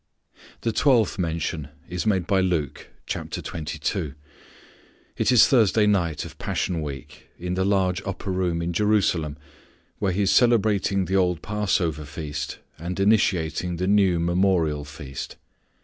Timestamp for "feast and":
12.05-12.99